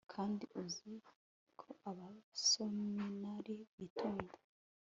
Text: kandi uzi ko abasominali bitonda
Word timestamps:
kandi 0.13 0.43
uzi 0.63 0.93
ko 1.59 1.69
abasominali 1.89 3.55
bitonda 3.77 4.35